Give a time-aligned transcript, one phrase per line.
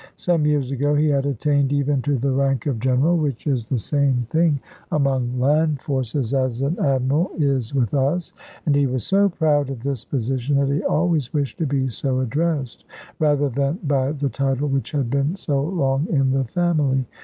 [0.15, 3.77] Some years ago he had attained even to the rank of general, which is the
[3.77, 4.59] same thing
[4.91, 8.33] among land forces as an admiral is with us;
[8.65, 12.19] and he was so proud of this position that he always wished to be so
[12.21, 12.83] addressed,
[13.19, 17.05] rather than by the title which had been so long in the family.